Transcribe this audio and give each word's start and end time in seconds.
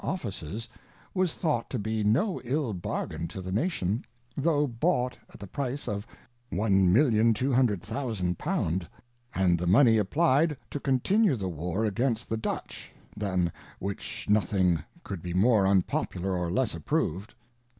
Offices, 0.03 0.67
was 1.13 1.35
thought 1.35 1.69
to 1.69 1.77
be 1.77 2.03
no 2.03 2.41
ill 2.43 2.73
Bargain 2.73 3.27
to 3.27 3.39
the, 3.39 3.51
Nation, 3.51 4.03
tho' 4.35 4.65
bought 4.65 5.15
at 5.31 5.39
the 5.39 5.45
Price 5.45 5.87
of 5.87 6.07
1200000 6.51 8.35
pound, 8.35 8.87
and 9.35 9.59
the 9.59 9.67
Money 9.67 9.99
apply'd 9.99 10.57
to 10.71 10.79
continue 10.79 11.35
the 11.35 11.49
War 11.49 11.85
against 11.85 12.29
the 12.29 12.37
Dutch, 12.37 12.91
than 13.15 13.51
whicTi 13.79 14.27
nothing 14.27 14.83
could 15.03 15.21
be 15.21 15.35
more 15.35 15.67
unpopular 15.67 16.35
or 16.35 16.49
less 16.49 16.73
approved. 16.73 17.35